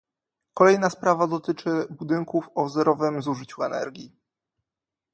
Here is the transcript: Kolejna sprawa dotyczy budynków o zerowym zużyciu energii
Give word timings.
Kolejna 0.53 0.89
sprawa 0.89 1.27
dotyczy 1.27 1.69
budynków 1.89 2.49
o 2.55 2.69
zerowym 2.69 3.21
zużyciu 3.21 3.63
energii 3.63 4.11